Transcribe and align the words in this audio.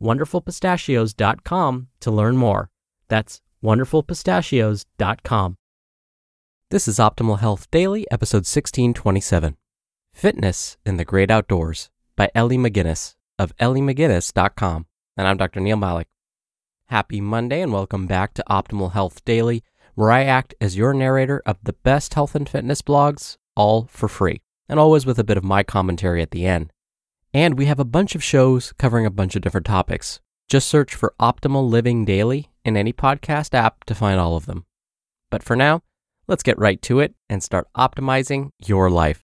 wonderfulpistachios.com 0.00 1.88
to 2.00 2.10
learn 2.10 2.36
more. 2.36 2.70
That's 3.08 3.40
wonderfulpistachios.com. 3.62 5.56
This 6.70 6.88
is 6.88 6.98
Optimal 6.98 7.38
Health 7.38 7.70
Daily, 7.70 8.06
episode 8.10 8.46
1627 8.46 9.56
Fitness 10.12 10.76
in 10.84 10.96
the 10.96 11.04
Great 11.04 11.30
Outdoors 11.30 11.90
by 12.16 12.30
Ellie 12.34 12.58
McGinnis 12.58 13.14
of 13.38 13.56
elliemcginnis.com. 13.56 14.86
And 15.16 15.28
I'm 15.28 15.36
Dr. 15.36 15.60
Neal 15.60 15.76
Malik. 15.76 16.08
Happy 16.88 17.20
Monday 17.20 17.62
and 17.62 17.72
welcome 17.72 18.06
back 18.06 18.34
to 18.34 18.44
Optimal 18.48 18.92
Health 18.92 19.24
Daily, 19.24 19.62
where 19.94 20.10
I 20.10 20.24
act 20.24 20.54
as 20.60 20.76
your 20.76 20.92
narrator 20.92 21.42
of 21.46 21.58
the 21.62 21.72
best 21.72 22.14
health 22.14 22.34
and 22.34 22.48
fitness 22.48 22.82
blogs, 22.82 23.36
all 23.56 23.86
for 23.90 24.08
free, 24.08 24.42
and 24.68 24.78
always 24.78 25.06
with 25.06 25.18
a 25.18 25.24
bit 25.24 25.36
of 25.36 25.44
my 25.44 25.62
commentary 25.62 26.22
at 26.22 26.30
the 26.30 26.46
end. 26.46 26.72
And 27.34 27.58
we 27.58 27.66
have 27.66 27.80
a 27.80 27.84
bunch 27.84 28.14
of 28.14 28.22
shows 28.22 28.72
covering 28.78 29.04
a 29.04 29.10
bunch 29.10 29.34
of 29.34 29.42
different 29.42 29.66
topics. 29.66 30.20
Just 30.48 30.68
search 30.68 30.94
for 30.94 31.14
Optimal 31.20 31.68
Living 31.68 32.04
Daily 32.04 32.48
in 32.64 32.76
any 32.76 32.92
podcast 32.92 33.54
app 33.54 33.82
to 33.86 33.94
find 33.94 34.20
all 34.20 34.36
of 34.36 34.46
them. 34.46 34.66
But 35.32 35.42
for 35.42 35.56
now, 35.56 35.82
let's 36.28 36.44
get 36.44 36.56
right 36.60 36.80
to 36.82 37.00
it 37.00 37.16
and 37.28 37.42
start 37.42 37.66
optimizing 37.76 38.50
your 38.64 38.88
life. 38.88 39.24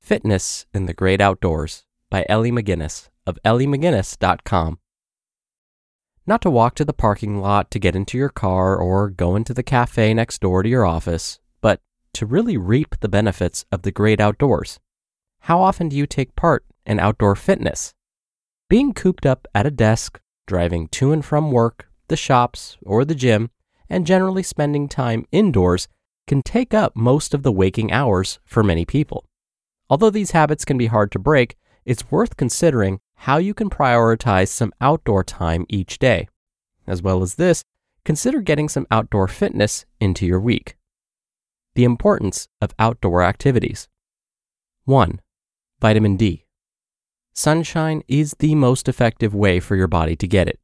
Fitness 0.00 0.64
in 0.72 0.86
the 0.86 0.94
Great 0.94 1.20
Outdoors 1.20 1.84
by 2.08 2.24
Ellie 2.30 2.52
McGinnis 2.52 3.10
of 3.26 3.38
elliemcginnis.com. 3.44 4.78
Not 6.26 6.40
to 6.42 6.50
walk 6.50 6.76
to 6.76 6.84
the 6.86 6.94
parking 6.94 7.42
lot 7.42 7.70
to 7.72 7.78
get 7.78 7.94
into 7.94 8.16
your 8.16 8.30
car 8.30 8.76
or 8.76 9.10
go 9.10 9.36
into 9.36 9.52
the 9.52 9.62
cafe 9.62 10.14
next 10.14 10.40
door 10.40 10.62
to 10.62 10.68
your 10.68 10.86
office, 10.86 11.40
to 12.16 12.24
really 12.24 12.56
reap 12.56 12.96
the 13.00 13.08
benefits 13.08 13.66
of 13.70 13.82
the 13.82 13.92
great 13.92 14.20
outdoors. 14.20 14.80
How 15.40 15.60
often 15.60 15.90
do 15.90 15.96
you 15.96 16.06
take 16.06 16.34
part 16.34 16.64
in 16.86 16.98
outdoor 16.98 17.36
fitness? 17.36 17.92
Being 18.70 18.94
cooped 18.94 19.26
up 19.26 19.46
at 19.54 19.66
a 19.66 19.70
desk, 19.70 20.18
driving 20.46 20.88
to 20.88 21.12
and 21.12 21.22
from 21.22 21.52
work, 21.52 21.90
the 22.08 22.16
shops, 22.16 22.78
or 22.82 23.04
the 23.04 23.14
gym, 23.14 23.50
and 23.90 24.06
generally 24.06 24.42
spending 24.42 24.88
time 24.88 25.26
indoors 25.30 25.88
can 26.26 26.40
take 26.42 26.72
up 26.72 26.96
most 26.96 27.34
of 27.34 27.42
the 27.42 27.52
waking 27.52 27.92
hours 27.92 28.38
for 28.46 28.62
many 28.62 28.86
people. 28.86 29.26
Although 29.90 30.10
these 30.10 30.30
habits 30.30 30.64
can 30.64 30.78
be 30.78 30.86
hard 30.86 31.12
to 31.12 31.18
break, 31.18 31.56
it's 31.84 32.10
worth 32.10 32.38
considering 32.38 32.98
how 33.16 33.36
you 33.36 33.52
can 33.52 33.68
prioritize 33.68 34.48
some 34.48 34.72
outdoor 34.80 35.22
time 35.22 35.66
each 35.68 35.98
day. 35.98 36.28
As 36.86 37.02
well 37.02 37.22
as 37.22 37.34
this, 37.34 37.62
consider 38.06 38.40
getting 38.40 38.70
some 38.70 38.86
outdoor 38.90 39.28
fitness 39.28 39.84
into 40.00 40.24
your 40.24 40.40
week. 40.40 40.76
The 41.76 41.84
importance 41.84 42.48
of 42.62 42.74
outdoor 42.78 43.22
activities. 43.22 43.86
1. 44.86 45.20
Vitamin 45.78 46.16
D. 46.16 46.46
Sunshine 47.34 48.02
is 48.08 48.34
the 48.38 48.54
most 48.54 48.88
effective 48.88 49.34
way 49.34 49.60
for 49.60 49.76
your 49.76 49.86
body 49.86 50.16
to 50.16 50.26
get 50.26 50.48
it. 50.48 50.58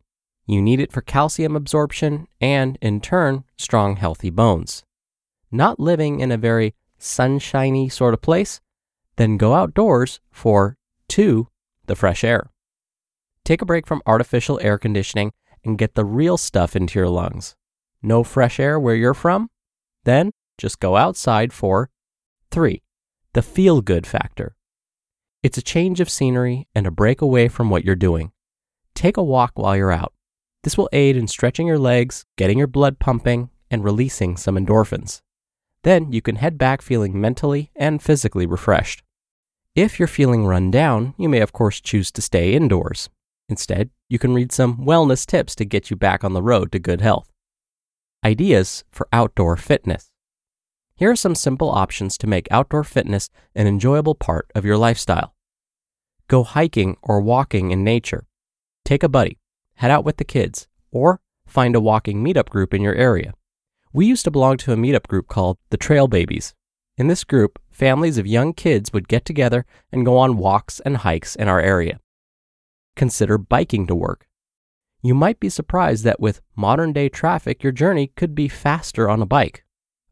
You 0.46 0.62
need 0.62 0.80
it 0.80 0.90
for 0.90 1.02
calcium 1.02 1.54
absorption 1.54 2.28
and, 2.40 2.78
in 2.80 3.02
turn, 3.02 3.44
strong, 3.58 3.96
healthy 3.96 4.30
bones. 4.30 4.84
Not 5.50 5.78
living 5.78 6.20
in 6.20 6.32
a 6.32 6.38
very 6.38 6.74
sunshiny 6.96 7.90
sort 7.90 8.14
of 8.14 8.22
place? 8.22 8.62
Then 9.16 9.36
go 9.36 9.52
outdoors 9.52 10.18
for 10.30 10.78
2. 11.08 11.46
The 11.88 11.94
fresh 11.94 12.24
air. 12.24 12.48
Take 13.44 13.60
a 13.60 13.66
break 13.66 13.86
from 13.86 14.00
artificial 14.06 14.58
air 14.62 14.78
conditioning 14.78 15.32
and 15.62 15.76
get 15.76 15.94
the 15.94 16.06
real 16.06 16.38
stuff 16.38 16.74
into 16.74 16.98
your 16.98 17.10
lungs. 17.10 17.54
No 18.02 18.24
fresh 18.24 18.58
air 18.58 18.80
where 18.80 18.94
you're 18.94 19.12
from? 19.12 19.50
Then 20.04 20.32
just 20.62 20.78
go 20.78 20.96
outside 20.96 21.52
for 21.52 21.90
3. 22.52 22.80
The 23.32 23.42
feel 23.42 23.80
good 23.80 24.06
factor. 24.06 24.54
It's 25.42 25.58
a 25.58 25.62
change 25.62 25.98
of 25.98 26.08
scenery 26.08 26.68
and 26.72 26.86
a 26.86 26.92
break 26.92 27.20
away 27.20 27.48
from 27.48 27.68
what 27.68 27.84
you're 27.84 27.96
doing. 27.96 28.30
Take 28.94 29.16
a 29.16 29.24
walk 29.24 29.54
while 29.56 29.76
you're 29.76 29.90
out. 29.90 30.12
This 30.62 30.78
will 30.78 30.88
aid 30.92 31.16
in 31.16 31.26
stretching 31.26 31.66
your 31.66 31.80
legs, 31.80 32.24
getting 32.38 32.58
your 32.58 32.68
blood 32.68 33.00
pumping, 33.00 33.50
and 33.72 33.82
releasing 33.82 34.36
some 34.36 34.54
endorphins. 34.54 35.20
Then 35.82 36.12
you 36.12 36.22
can 36.22 36.36
head 36.36 36.58
back 36.58 36.80
feeling 36.80 37.20
mentally 37.20 37.72
and 37.74 38.00
physically 38.00 38.46
refreshed. 38.46 39.02
If 39.74 39.98
you're 39.98 40.06
feeling 40.06 40.46
run 40.46 40.70
down, 40.70 41.14
you 41.18 41.28
may 41.28 41.40
of 41.40 41.52
course 41.52 41.80
choose 41.80 42.12
to 42.12 42.22
stay 42.22 42.54
indoors. 42.54 43.10
Instead, 43.48 43.90
you 44.08 44.20
can 44.20 44.32
read 44.32 44.52
some 44.52 44.86
wellness 44.86 45.26
tips 45.26 45.56
to 45.56 45.64
get 45.64 45.90
you 45.90 45.96
back 45.96 46.22
on 46.22 46.34
the 46.34 46.42
road 46.42 46.70
to 46.70 46.78
good 46.78 47.00
health. 47.00 47.32
Ideas 48.24 48.84
for 48.92 49.08
outdoor 49.12 49.56
fitness. 49.56 50.11
Here 51.02 51.10
are 51.10 51.16
some 51.16 51.34
simple 51.34 51.68
options 51.68 52.16
to 52.18 52.28
make 52.28 52.46
outdoor 52.52 52.84
fitness 52.84 53.28
an 53.56 53.66
enjoyable 53.66 54.14
part 54.14 54.48
of 54.54 54.64
your 54.64 54.76
lifestyle. 54.76 55.34
Go 56.28 56.44
hiking 56.44 56.96
or 57.02 57.20
walking 57.20 57.72
in 57.72 57.82
nature. 57.82 58.28
Take 58.84 59.02
a 59.02 59.08
buddy, 59.08 59.40
head 59.74 59.90
out 59.90 60.04
with 60.04 60.18
the 60.18 60.24
kids, 60.24 60.68
or 60.92 61.20
find 61.44 61.74
a 61.74 61.80
walking 61.80 62.22
meetup 62.22 62.50
group 62.50 62.72
in 62.72 62.82
your 62.82 62.94
area. 62.94 63.34
We 63.92 64.06
used 64.06 64.22
to 64.26 64.30
belong 64.30 64.58
to 64.58 64.72
a 64.72 64.76
meetup 64.76 65.08
group 65.08 65.26
called 65.26 65.58
the 65.70 65.76
Trail 65.76 66.06
Babies. 66.06 66.54
In 66.96 67.08
this 67.08 67.24
group, 67.24 67.60
families 67.72 68.16
of 68.16 68.28
young 68.28 68.52
kids 68.52 68.92
would 68.92 69.08
get 69.08 69.24
together 69.24 69.66
and 69.90 70.06
go 70.06 70.16
on 70.16 70.36
walks 70.36 70.78
and 70.86 70.98
hikes 70.98 71.34
in 71.34 71.48
our 71.48 71.60
area. 71.60 71.98
Consider 72.94 73.38
biking 73.38 73.88
to 73.88 73.96
work. 73.96 74.28
You 75.02 75.16
might 75.16 75.40
be 75.40 75.48
surprised 75.48 76.04
that 76.04 76.20
with 76.20 76.40
modern 76.54 76.92
day 76.92 77.08
traffic, 77.08 77.64
your 77.64 77.72
journey 77.72 78.12
could 78.14 78.36
be 78.36 78.46
faster 78.46 79.10
on 79.10 79.20
a 79.20 79.26
bike. 79.26 79.64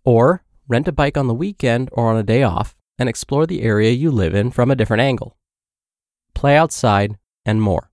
Or 0.05 0.43
rent 0.71 0.89
a 0.89 0.93
bike 0.93 1.17
on 1.17 1.27
the 1.27 1.35
weekend 1.35 1.91
or 1.93 2.09
on 2.09 2.17
a 2.17 2.23
day 2.23 2.45
off 2.45 2.77
and 2.97 3.09
explore 3.09 3.45
the 3.45 3.63
area 3.63 3.91
you 3.91 4.11
live 4.11 4.35
in 4.35 4.53
from 4.53 4.71
a 4.71 4.77
different 4.77 5.01
angle. 5.01 5.37
Play 6.33 6.57
outside 6.57 7.19
and 7.45 7.61
more. 7.61 7.91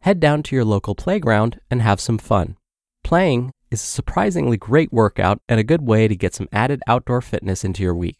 Head 0.00 0.18
down 0.18 0.42
to 0.44 0.56
your 0.56 0.64
local 0.64 0.94
playground 0.94 1.60
and 1.70 1.82
have 1.82 2.00
some 2.00 2.18
fun. 2.18 2.56
Playing 3.02 3.52
is 3.70 3.82
a 3.82 3.86
surprisingly 3.86 4.56
great 4.56 4.92
workout 4.92 5.40
and 5.46 5.60
a 5.60 5.64
good 5.64 5.82
way 5.82 6.08
to 6.08 6.16
get 6.16 6.34
some 6.34 6.48
added 6.52 6.80
outdoor 6.86 7.20
fitness 7.20 7.64
into 7.64 7.82
your 7.82 7.94
week. 7.94 8.18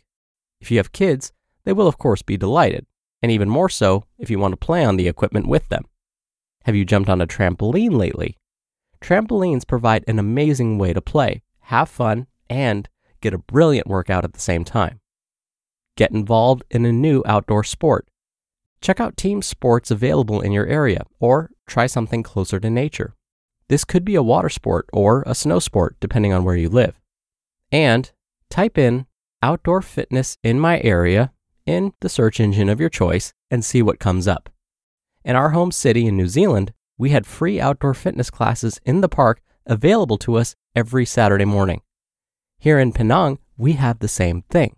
If 0.61 0.71
you 0.71 0.77
have 0.77 0.93
kids, 0.93 1.33
they 1.65 1.73
will 1.73 1.89
of 1.89 1.97
course 1.97 2.21
be 2.21 2.37
delighted, 2.37 2.87
and 3.23 3.33
even 3.33 3.49
more 3.49 3.71
so 3.71 4.05
if 4.19 4.29
you 4.29 4.39
want 4.39 4.53
to 4.53 4.67
play 4.67 4.85
on 4.85 4.97
the 4.97 5.09
equipment 5.09 5.47
with 5.47 5.69
them. 5.71 5.85
Have 6.65 6.77
you 6.77 6.85
jumped 6.85 7.09
on 7.09 7.21
a 7.21 7.27
trampoline 7.27 7.97
lately? 7.97 8.37
Trampolines 9.01 9.67
provide 9.67 10.05
an 10.07 10.19
amazing 10.19 10.77
way 10.77 10.93
to 10.93 11.01
play, 11.01 11.43
have 11.61 11.89
fun, 11.89 12.27
and 12.51 12.89
get 13.25 13.35
a 13.35 13.39
brilliant 13.39 13.87
workout 13.87 14.23
at 14.23 14.35
the 14.35 14.41
same 14.41 14.65
time. 14.65 15.01
Get 15.97 16.13
involved 16.13 16.63
in 16.71 16.85
a 16.85 16.93
new 16.93 17.23
outdoor 17.25 17.65
sport. 17.65 18.07
Check 18.83 19.01
out 19.01 19.17
team 19.17 19.41
sports 19.41 19.91
available 19.91 20.43
in 20.43 20.53
your 20.53 20.67
area 20.67 21.05
or 21.19 21.51
try 21.67 21.87
something 21.87 22.23
closer 22.23 22.61
to 22.61 22.69
nature. 22.69 23.15
This 23.69 23.85
could 23.85 24.05
be 24.05 24.15
a 24.15 24.23
water 24.23 24.51
sport 24.51 24.91
or 24.93 25.25
a 25.27 25.35
snow 25.35 25.59
sport, 25.59 25.97
depending 26.01 26.35
on 26.35 26.45
where 26.45 26.55
you 26.55 26.69
live. 26.69 27.01
And 27.73 28.13
type 28.51 28.77
in 28.77 29.07
outdoor 29.43 29.81
fitness 29.81 30.37
in 30.43 30.61
my 30.61 30.81
area 30.83 31.33
in 31.65 31.95
the 32.01 32.11
search 32.11 32.41
engine 32.41 32.69
of 32.69 32.79
your 32.79 32.91
choice 32.91 33.33
and 33.51 33.65
see 33.65 33.81
what 33.81 33.99
comes 33.99 34.29
up. 34.29 34.51
In 35.25 35.35
our 35.35 35.51
home 35.51 35.73
city 35.73 36.07
in 36.07 36.15
New 36.15 36.29
Zealand, 36.29 36.75
we 36.99 37.09
had 37.09 37.27
free 37.27 37.59
outdoor 37.59 37.95
fitness 37.95 38.29
classes 38.29 38.79
in 38.85 39.01
the 39.01 39.09
park 39.09 39.41
available 39.65 40.19
to 40.19 40.35
us 40.35 40.55
every 40.77 41.07
Saturday 41.07 41.47
morning. 41.47 41.81
Here 42.65 42.79
in 42.79 42.93
Penang, 42.93 43.41
we 43.59 43.75
have 43.75 43.99
the 43.99 44.09
same 44.09 44.41
thing. 44.49 44.77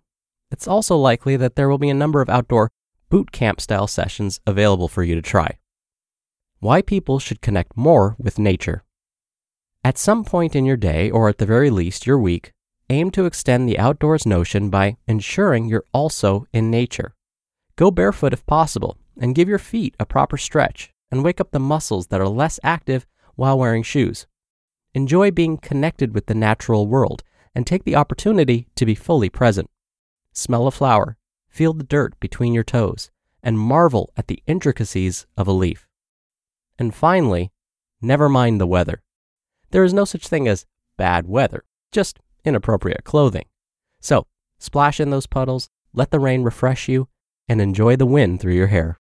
It's 0.50 0.66
also 0.66 0.96
likely 0.96 1.36
that 1.36 1.54
there 1.54 1.68
will 1.68 1.78
be 1.78 1.88
a 1.88 1.94
number 1.94 2.20
of 2.20 2.28
outdoor 2.28 2.68
boot 3.10 3.30
camp 3.30 3.60
style 3.60 3.86
sessions 3.86 4.40
available 4.44 4.88
for 4.88 5.04
you 5.04 5.14
to 5.14 5.22
try. 5.22 5.58
Why 6.58 6.82
people 6.82 7.20
should 7.20 7.40
connect 7.40 7.76
more 7.76 8.16
with 8.18 8.40
nature. 8.40 8.82
At 9.84 9.98
some 9.98 10.24
point 10.24 10.56
in 10.56 10.64
your 10.64 10.76
day, 10.76 11.12
or 11.12 11.28
at 11.28 11.38
the 11.38 11.46
very 11.46 11.70
least 11.70 12.08
your 12.08 12.18
week, 12.18 12.52
aim 12.90 13.12
to 13.12 13.24
extend 13.24 13.68
the 13.68 13.78
outdoors 13.78 14.26
notion 14.26 14.68
by 14.68 14.96
ensuring 15.06 15.68
you're 15.68 15.84
also 15.92 16.48
in 16.52 16.72
nature. 16.72 17.14
Go 17.76 17.92
barefoot 17.92 18.32
if 18.32 18.44
possible, 18.46 18.98
and 19.16 19.32
give 19.32 19.48
your 19.48 19.60
feet 19.60 19.94
a 20.00 20.04
proper 20.04 20.36
stretch, 20.36 20.92
and 21.12 21.22
wake 21.22 21.40
up 21.40 21.52
the 21.52 21.60
muscles 21.60 22.08
that 22.08 22.20
are 22.20 22.26
less 22.26 22.58
active 22.64 23.06
while 23.36 23.56
wearing 23.56 23.84
shoes. 23.84 24.26
Enjoy 24.92 25.30
being 25.30 25.56
connected 25.56 26.16
with 26.16 26.26
the 26.26 26.34
natural 26.34 26.88
world, 26.88 27.22
and 27.56 27.66
take 27.66 27.84
the 27.84 27.96
opportunity 27.96 28.68
to 28.76 28.84
be 28.84 28.94
fully 28.94 29.30
present. 29.30 29.70
Smell 30.30 30.66
a 30.66 30.70
flower, 30.70 31.16
feel 31.48 31.72
the 31.72 31.82
dirt 31.82 32.20
between 32.20 32.52
your 32.52 32.62
toes, 32.62 33.10
and 33.42 33.58
marvel 33.58 34.12
at 34.14 34.26
the 34.26 34.42
intricacies 34.46 35.26
of 35.38 35.48
a 35.48 35.52
leaf. 35.52 35.88
And 36.78 36.94
finally, 36.94 37.50
never 38.02 38.28
mind 38.28 38.60
the 38.60 38.66
weather. 38.66 39.02
There 39.70 39.84
is 39.84 39.94
no 39.94 40.04
such 40.04 40.28
thing 40.28 40.46
as 40.46 40.66
bad 40.98 41.26
weather, 41.26 41.64
just 41.90 42.20
inappropriate 42.44 43.04
clothing. 43.04 43.46
So, 44.02 44.26
splash 44.58 45.00
in 45.00 45.08
those 45.08 45.26
puddles, 45.26 45.70
let 45.94 46.10
the 46.10 46.20
rain 46.20 46.42
refresh 46.42 46.88
you, 46.88 47.08
and 47.48 47.62
enjoy 47.62 47.96
the 47.96 48.04
wind 48.04 48.38
through 48.38 48.52
your 48.52 48.66
hair. 48.66 48.98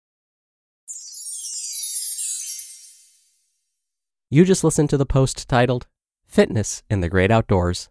You 4.30 4.46
just 4.46 4.64
listened 4.64 4.88
to 4.88 4.96
the 4.96 5.04
post 5.04 5.46
titled 5.50 5.86
Fitness 6.26 6.82
in 6.88 7.02
the 7.02 7.10
Great 7.10 7.30
Outdoors 7.30 7.90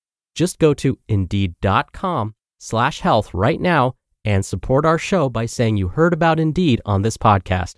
Just 0.35 0.59
go 0.59 0.73
to 0.75 0.97
indeed.com 1.07 2.35
slash 2.57 3.01
health 3.01 3.33
right 3.33 3.59
now 3.59 3.95
and 4.23 4.45
support 4.45 4.85
our 4.85 4.97
show 4.97 5.29
by 5.29 5.45
saying 5.45 5.77
you 5.77 5.89
heard 5.89 6.13
about 6.13 6.39
Indeed 6.39 6.81
on 6.85 7.01
this 7.01 7.17
podcast. 7.17 7.75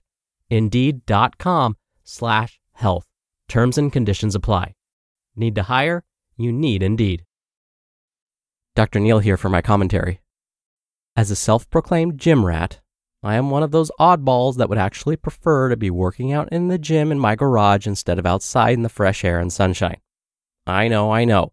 Indeed.com 0.50 1.78
slash 2.04 2.60
health. 2.74 3.08
Terms 3.48 3.78
and 3.78 3.92
conditions 3.92 4.36
apply. 4.36 4.76
Need 5.36 5.56
to 5.56 5.64
hire? 5.64 6.04
You 6.38 6.52
need 6.52 6.84
Indeed. 6.84 7.26
Dr. 8.76 9.00
Neal 9.00 9.20
here 9.20 9.38
for 9.38 9.50
my 9.50 9.62
commentary. 9.62 10.20
As 11.16 11.32
a 11.32 11.36
self 11.36 11.70
proclaimed 11.70 12.20
gym 12.20 12.46
rat, 12.46 12.82
I 13.22 13.36
am 13.36 13.50
one 13.50 13.64
of 13.64 13.72
those 13.72 13.92
oddballs 14.00 14.58
that 14.58 14.68
would 14.68 14.78
actually 14.78 15.16
prefer 15.16 15.70
to 15.70 15.78
be 15.78 15.90
working 15.90 16.34
out 16.34 16.50
in 16.52 16.68
the 16.68 16.78
gym 16.78 17.12
in 17.12 17.20
my 17.20 17.36
garage 17.36 17.88
instead 17.88 18.20
of 18.20 18.26
outside 18.26 18.74
in 18.74 18.82
the 18.82 18.90
fresh 18.90 19.24
air 19.24 19.40
and 19.40 19.54
sunshine. 19.54 20.02
I 20.68 20.90
know, 20.90 21.12
I 21.12 21.24
know. 21.24 21.53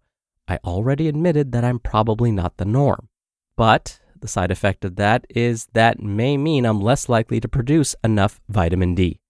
I 0.50 0.58
already 0.64 1.06
admitted 1.06 1.52
that 1.52 1.62
I'm 1.62 1.78
probably 1.78 2.32
not 2.32 2.56
the 2.56 2.64
norm. 2.64 3.08
But 3.56 4.00
the 4.20 4.26
side 4.26 4.50
effect 4.50 4.84
of 4.84 4.96
that 4.96 5.24
is 5.30 5.68
that 5.74 6.02
may 6.02 6.36
mean 6.36 6.66
I'm 6.66 6.80
less 6.80 7.08
likely 7.08 7.38
to 7.38 7.46
produce 7.46 7.94
enough 8.02 8.40
vitamin 8.48 8.96
D. 8.96 9.20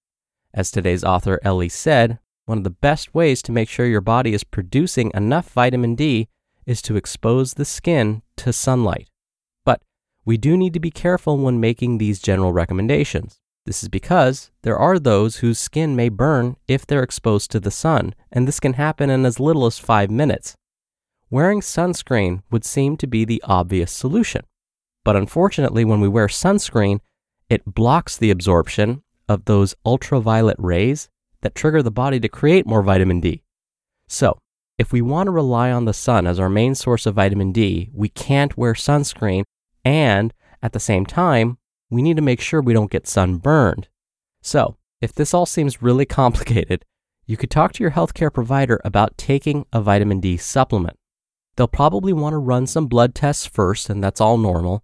As 0.55 0.71
today's 0.71 1.05
author 1.05 1.39
Ellie 1.43 1.69
said, 1.69 2.21
one 2.47 2.57
of 2.57 2.65
the 2.65 2.71
best 2.71 3.15
ways 3.15 3.43
to 3.43 3.53
make 3.53 3.69
sure 3.69 3.85
your 3.85 4.01
body 4.01 4.33
is 4.33 4.45
producing 4.45 5.11
enough 5.13 5.51
vitamin 5.51 5.95
D 5.95 6.29
is 6.65 6.81
to 6.83 6.97
expose 6.97 7.53
the 7.53 7.67
skin 7.67 8.23
to 8.37 8.51
sunlight. 8.51 9.11
But 9.63 9.83
we 10.25 10.39
do 10.39 10.57
need 10.57 10.73
to 10.73 10.81
be 10.81 10.91
careful 10.91 11.37
when 11.37 11.61
making 11.61 11.99
these 11.99 12.19
general 12.23 12.55
recommendations. 12.55 13.41
This 13.67 13.83
is 13.83 13.91
because 13.91 14.51
there 14.63 14.79
are 14.79 14.99
those 14.99 15.37
whose 15.37 15.59
skin 15.59 15.95
may 15.95 16.09
burn 16.09 16.57
if 16.67 16.87
they're 16.87 17.03
exposed 17.03 17.51
to 17.51 17.61
the 17.61 17.71
sun, 17.71 18.15
and 18.33 18.49
this 18.49 18.59
can 18.59 18.73
happen 18.73 19.11
in 19.11 19.27
as 19.27 19.39
little 19.39 19.67
as 19.67 19.79
five 19.79 20.11
minutes. 20.11 20.57
Wearing 21.33 21.61
sunscreen 21.61 22.43
would 22.51 22.65
seem 22.65 22.97
to 22.97 23.07
be 23.07 23.25
the 23.25 23.41
obvious 23.47 23.93
solution. 23.93 24.43
But 25.05 25.15
unfortunately, 25.15 25.85
when 25.85 26.01
we 26.01 26.09
wear 26.09 26.27
sunscreen, 26.27 26.99
it 27.49 27.65
blocks 27.65 28.17
the 28.17 28.33
absorption 28.33 29.05
of 29.29 29.45
those 29.45 29.77
ultraviolet 29.87 30.57
rays 30.59 31.09
that 31.43 31.55
trigger 31.55 31.85
the 31.85 31.91
body 31.93 32.19
to 32.19 32.29
create 32.29 32.67
more 32.67 32.83
vitamin 32.83 33.21
D. 33.21 33.45
So, 34.09 34.39
if 34.77 34.93
we 34.93 35.01
want 35.01 35.29
to 35.29 35.31
rely 35.31 35.71
on 35.71 35.85
the 35.85 35.93
sun 35.93 36.27
as 36.27 36.41
our 36.41 36.49
main 36.49 36.75
source 36.75 37.07
of 37.07 37.15
vitamin 37.15 37.53
D, 37.53 37.91
we 37.93 38.09
can't 38.09 38.57
wear 38.57 38.73
sunscreen, 38.73 39.45
and 39.85 40.35
at 40.63 40.73
the 40.73 40.81
same 40.81 41.07
time, 41.07 41.59
we 41.91 42.03
need 42.03 42.17
to 42.17 42.23
make 42.23 42.41
sure 42.41 42.61
we 42.61 42.73
don't 42.73 42.91
get 42.91 43.07
sunburned. 43.07 43.89
So, 44.43 44.77
if 45.01 45.13
this 45.13 45.33
all 45.33 45.47
seems 45.47 45.81
really 45.81 46.07
complicated, 46.21 46.85
you 47.25 47.37
could 47.37 47.51
talk 47.51 47.73
to 47.75 47.85
your 47.85 47.93
healthcare 47.93 48.33
provider 48.33 48.81
about 48.85 49.17
taking 49.17 49.65
a 49.73 49.81
vitamin 49.81 50.19
D 50.19 50.37
supplement. 50.37 50.97
They'll 51.61 51.69
probably 51.69 52.15
want 52.15 52.33
to 52.33 52.39
run 52.39 52.67
some 52.67 52.87
blood 52.87 53.15
tests 53.15 53.45
first, 53.45 53.91
and 53.91 54.03
that's 54.03 54.19
all 54.19 54.39
normal. 54.39 54.83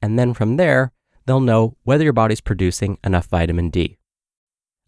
And 0.00 0.16
then 0.16 0.34
from 0.34 0.56
there, 0.56 0.92
they'll 1.26 1.40
know 1.40 1.76
whether 1.82 2.04
your 2.04 2.12
body's 2.12 2.40
producing 2.40 2.96
enough 3.02 3.26
vitamin 3.26 3.70
D. 3.70 3.98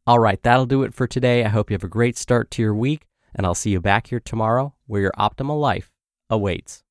All 0.07 0.21
right, 0.21 0.41
that'll 0.45 0.65
do 0.65 0.85
it 0.85 0.95
for 0.95 1.09
today. 1.09 1.45
I 1.45 1.49
hope 1.49 1.71
you 1.71 1.75
have 1.75 1.83
a 1.83 1.89
great 1.89 2.17
start 2.17 2.53
to 2.53 2.63
your 2.63 2.73
week 2.73 3.09
and 3.35 3.45
I'll 3.45 3.57
see 3.57 3.71
you 3.71 3.81
back 3.81 4.07
here 4.07 4.21
tomorrow 4.21 4.75
where 4.87 5.01
your 5.01 5.13
optimal 5.19 5.61
life 5.61 5.91
awaits. 6.31 6.84